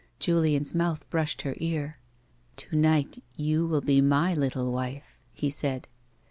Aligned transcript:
Julian's 0.17 0.73
mouth 0.73 1.07
brushed 1.11 1.43
her 1.43 1.53
ear; 1.57 1.99
"To 2.55 2.75
night 2.75 3.21
you 3.37 3.67
will 3.67 3.81
be 3.81 4.01
my 4.01 4.33
little 4.33 4.71
wife," 4.71 5.19
he 5.31 5.51
said. 5.51 5.87